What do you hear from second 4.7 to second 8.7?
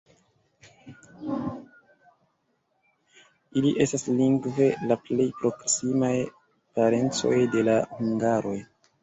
la plej proksimaj parencoj de la hungaroj.